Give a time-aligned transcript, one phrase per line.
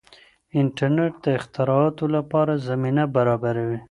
[0.59, 3.79] انټرنیټ د اختراعاتو لپاره زمینه برابروي.